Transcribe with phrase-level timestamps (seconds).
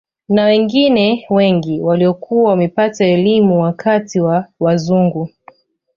[0.29, 5.29] Na wengine wengi waliokuwa wamepata elimu wakati wa wazungu